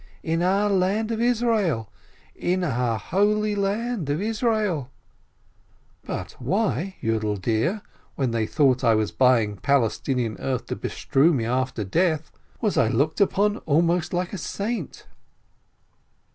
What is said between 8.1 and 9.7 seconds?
when they thought I was buying